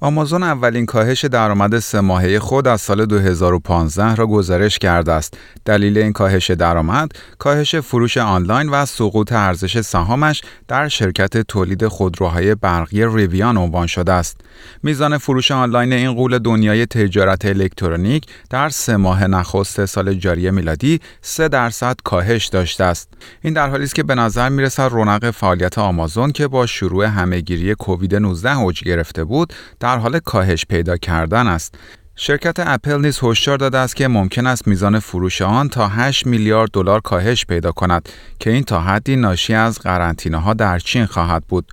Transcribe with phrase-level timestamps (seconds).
[0.00, 5.38] آمازون اولین کاهش درآمد سه ماهه خود از سال 2015 را گزارش کرده است.
[5.64, 12.54] دلیل این کاهش درآمد، کاهش فروش آنلاین و سقوط ارزش سهامش در شرکت تولید خودروهای
[12.54, 14.40] برقی ریویان عنوان شده است.
[14.82, 21.00] میزان فروش آنلاین این قول دنیای تجارت الکترونیک در سه ماه نخست سال جاری میلادی
[21.22, 23.08] 3 درصد کاهش داشته است.
[23.42, 27.74] این در حالی است که به نظر می‌رسد رونق فعالیت آمازون که با شروع همهگیری
[27.74, 31.74] کووید 19 اوج گرفته بود، در حال کاهش پیدا کردن است.
[32.16, 36.70] شرکت اپل نیز هشدار داده است که ممکن است میزان فروش آن تا 8 میلیارد
[36.70, 38.08] دلار کاهش پیدا کند
[38.40, 41.72] که این تا حدی ناشی از قرنطینه ها در چین خواهد بود.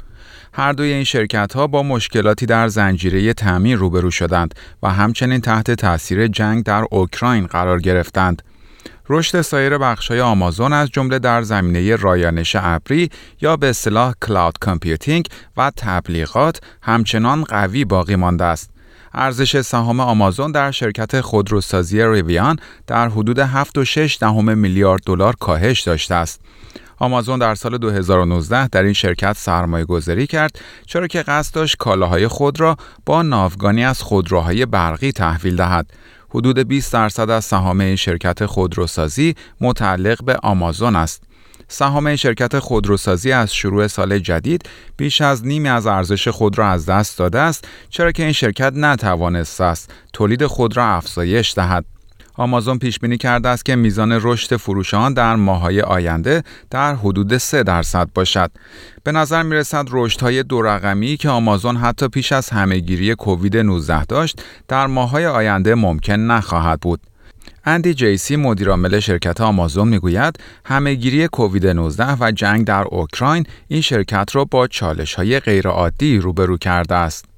[0.54, 5.72] هر دوی این شرکت ها با مشکلاتی در زنجیره تامین روبرو شدند و همچنین تحت
[5.72, 8.42] تاثیر جنگ در اوکراین قرار گرفتند.
[9.10, 13.10] رشد سایر بخش‌های آمازون از جمله در زمینه رایانش ابری
[13.42, 18.70] یا به اصطلاح cloud computing و تبلیغات همچنان قوی باقی مانده است.
[19.14, 26.16] ارزش سهام آمازون در شرکت خودروسازی ریویان در حدود 7.6 دهم میلیارد دلار کاهش داشته
[26.16, 26.42] است.
[27.00, 32.28] آمازون در سال 2019 در این شرکت سرمایه گذاری کرد چرا که قصد داشت کالاهای
[32.28, 35.94] خود را با ناوگانی از خودروهای برقی تحویل دهد.
[36.36, 41.24] حدود 20 درصد از سهام شرکت خودروسازی متعلق به آمازون است.
[41.68, 46.86] سهام شرکت خودروسازی از شروع سال جدید بیش از نیمی از ارزش خود را از
[46.86, 51.86] دست داده است چرا که این شرکت نتوانست است تولید خود را افزایش دهد
[52.38, 57.38] آمازون پیش بینی کرده است که میزان رشد فروش آن در ماهای آینده در حدود
[57.38, 58.52] 3 درصد باشد.
[59.04, 63.58] به نظر می رسد رشد های دو رقمی که آمازون حتی پیش از همهگیری کووید
[63.58, 67.02] 19 داشت در ماهای آینده ممکن نخواهد بود.
[67.66, 74.30] اندی جیسی مدیرعامل شرکت آمازون می‌گوید همهگیری کووید 19 و جنگ در اوکراین این شرکت
[74.34, 77.35] را با چالش های غیرعادی روبرو کرده است.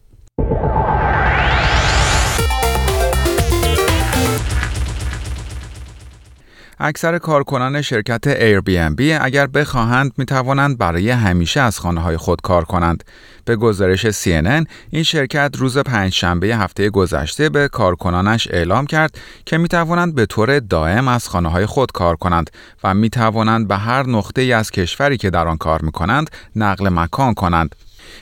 [6.79, 12.65] اکثر کارکنان شرکت Airbnb اگر بخواهند می توانند برای همیشه از خانه های خود کار
[12.65, 13.03] کنند.
[13.45, 19.67] به گزارش CNN این شرکت روز پنجشنبه هفته گذشته به کارکنانش اعلام کرد که می
[19.67, 22.49] توانند به طور دائم از خانه های خود کار کنند
[22.83, 26.29] و می توانند به هر نقطه ای از کشوری که در آن کار می کنند
[26.55, 27.75] نقل مکان کنند.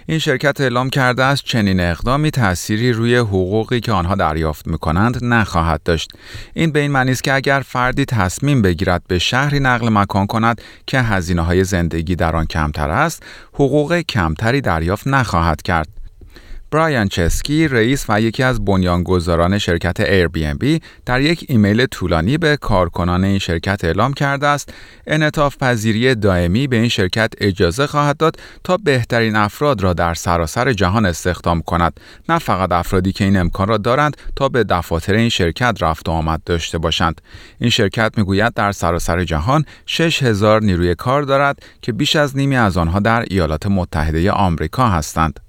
[0.06, 5.26] این شرکت اعلام کرده است چنین اقدامی تأثیری روی حقوقی که آنها دریافت می کنند
[5.26, 6.12] نخواهد داشت.
[6.54, 10.62] این به این معنی است که اگر فردی تصمیم بگیرد به شهری نقل مکان کند
[10.88, 13.24] که هزینه های زندگی در آن کمتر است،
[13.54, 15.88] حقوق کمتری دریافت نخواهد کرد.
[16.72, 23.24] برایان چسکی رئیس و یکی از بنیانگذاران شرکت Airbnb در یک ایمیل طولانی به کارکنان
[23.24, 24.74] این شرکت اعلام کرده است.
[25.08, 30.74] انعطاف پذیری دائمی به این شرکت اجازه خواهد داد تا بهترین افراد را در سراسر
[30.74, 32.00] جهان استخدام کند.
[32.30, 36.12] نه فقط افرادی که این امکان را دارند تا به دفاتر این شرکت رفت و
[36.12, 37.22] آمد داشته باشند.
[37.60, 42.78] این شرکت می‌گوید در سراسر جهان 6000 نیروی کار دارد که بیش از نیمی از
[42.78, 45.40] آنها در ایالات متحده آمریکا هستند.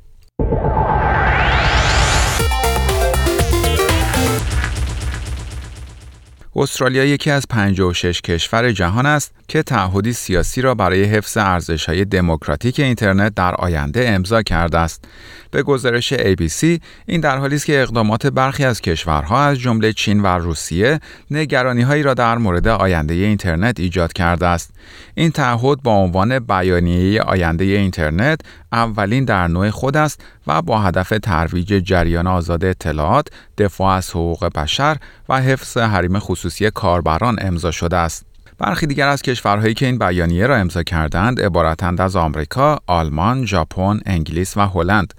[6.59, 12.81] استرالیا یکی از 56 کشور جهان است که تعهدی سیاسی را برای حفظ ارزش‌های دموکراتیک
[12.81, 15.05] اینترنت در آینده امضا کرده است.
[15.51, 20.21] به گزارش ABC این در حالی است که اقدامات برخی از کشورها از جمله چین
[20.21, 21.01] و روسیه
[21.31, 24.71] نگرانی‌هایی را در مورد آینده اینترنت ایجاد کرده است.
[25.15, 28.41] این تعهد با عنوان بیانیه آینده اینترنت
[28.73, 33.29] اولین در نوع خود است و با هدف ترویج جریان آزاد اطلاعات،
[33.59, 34.97] دفاع از حقوق بشر
[35.29, 38.27] و حفظ حریم خصوصی کاربران امضا شده است.
[38.59, 44.01] برخی دیگر از کشورهایی که این بیانیه را امضا کردند عبارتند از آمریکا، آلمان، ژاپن،
[44.07, 45.15] انگلیس و هلند.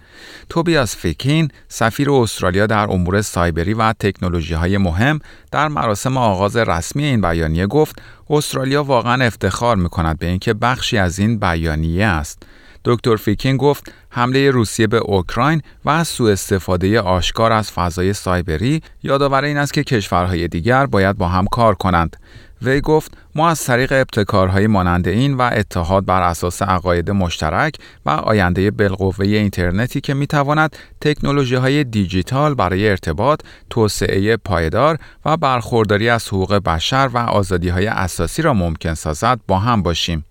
[0.49, 5.19] توبیاس فیکین، سفیر استرالیا در امور سایبری و تکنولوژی های مهم
[5.51, 10.97] در مراسم آغاز رسمی این بیانیه گفت استرالیا واقعا افتخار می کند به اینکه بخشی
[10.97, 12.43] از این بیانیه است.
[12.87, 19.43] دکتر فیکین گفت حمله روسیه به اوکراین و سوء استفاده آشکار از فضای سایبری یادآور
[19.43, 22.17] این است که کشورهای دیگر باید با هم کار کنند.
[22.61, 27.75] وی گفت ما از طریق ابتکارهای مانند این و اتحاد بر اساس عقاید مشترک
[28.05, 36.09] و آینده بالقوه اینترنتی که می‌تواند تکنولوژی های دیجیتال برای ارتباط، توسعه پایدار و برخورداری
[36.09, 40.26] از حقوق بشر و آزادی های اساسی را ممکن سازد با هم باشیم.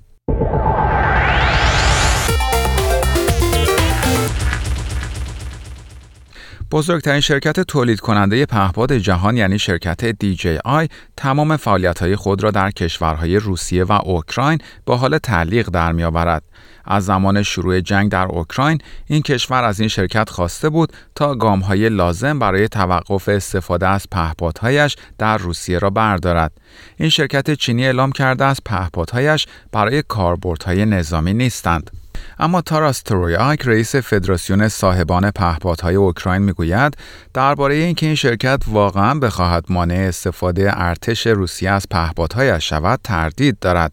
[6.70, 13.36] بزرگترین شرکت تولید کننده پهپاد جهان یعنی شرکت DJI تمام فعالیت‌های خود را در کشورهای
[13.36, 16.42] روسیه و اوکراین با حال تعلیق در می‌آورد.
[16.84, 21.88] از زمان شروع جنگ در اوکراین این کشور از این شرکت خواسته بود تا گامهای
[21.88, 26.52] لازم برای توقف استفاده از پهپادهایش در روسیه را بردارد.
[26.96, 31.90] این شرکت چینی اعلام کرده است پهپادهایش برای کاربردهای نظامی نیستند.
[32.38, 36.96] اما تاراس ترویاک رئیس فدراسیون صاحبان پهپادهای اوکراین می‌گوید
[37.34, 43.92] درباره اینکه این شرکت واقعا بخواهد مانع استفاده ارتش روسیه از پهپادهایش شود تردید دارد.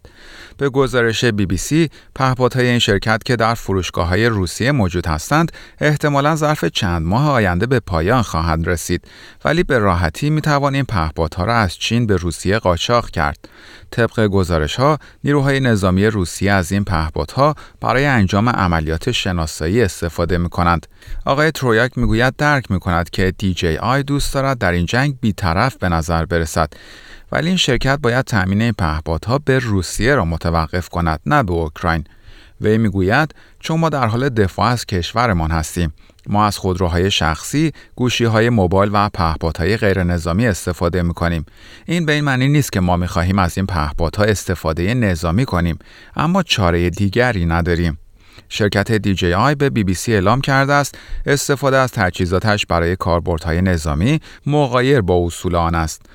[0.58, 5.52] به گزارش بی بی سی پهپادهای این شرکت که در فروشگاه های روسیه موجود هستند
[5.80, 9.04] احتمالا ظرف چند ماه آینده به پایان خواهند رسید.
[9.44, 13.48] ولی به راحتی می توان این پهپادها را از چین به روسیه قاچاق کرد.
[13.90, 20.48] طبق گزارش ها نیروهای نظامی روسیه از این پهپادها برای انجام عملیات شناسایی استفاده می
[20.48, 20.86] کنند.
[21.24, 23.34] آقای ترویاک می‌گوید درک می کند که
[23.80, 26.72] DJI دوست دارد در این جنگ بیطرف به نظر برسد
[27.32, 32.04] ولی این شرکت باید تأمین این پهپادها به روسیه را متوقف کند نه به اوکراین
[32.60, 35.92] وی می‌گوید چون ما در حال دفاع از کشورمان هستیم
[36.26, 41.46] ما از خودروهای شخصی، گوشی های موبایل و پهپادهای غیر نظامی استفاده می کنیم.
[41.86, 45.78] این به این معنی نیست که ما می خواهیم از این پهپادها استفاده نظامی کنیم،
[46.16, 47.98] اما چاره دیگری نداریم.
[48.48, 55.26] شرکت آی به بی اعلام کرده است استفاده از تجهیزاتش برای کاربردهای نظامی مغایر با
[55.26, 56.06] اصول آن است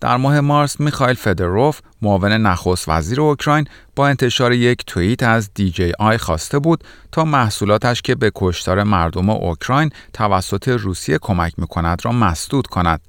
[0.00, 3.64] در ماه مارس میخائیل فدروف معاون نخست وزیر اوکراین
[3.96, 5.50] با انتشار یک توییت از
[5.98, 12.12] DJI خواسته بود تا محصولاتش که به کشتار مردم اوکراین توسط روسیه کمک می‌کند را
[12.12, 13.00] مسدود کند.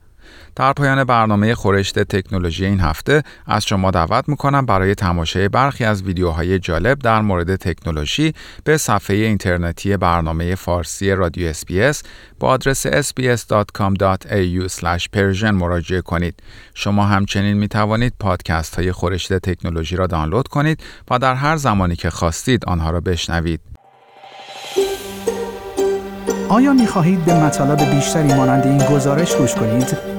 [0.60, 6.04] در پایان برنامه خورشت تکنولوژی این هفته از شما دعوت می‌کنم برای تماشای برخی از
[6.04, 8.34] ویدیوهای جالب در مورد تکنولوژی
[8.64, 12.04] به صفحه اینترنتی برنامه فارسی رادیو SBS
[12.40, 16.44] به آدرس sbs.com.au/persian مراجعه کنید.
[16.74, 21.96] شما همچنین می توانید پادکست های خورشت تکنولوژی را دانلود کنید و در هر زمانی
[21.96, 23.62] که خواستید آنها را بشنوید.
[26.50, 30.19] آیا می خواهید به مطالب بیشتری مانند این گزارش گوش کنید؟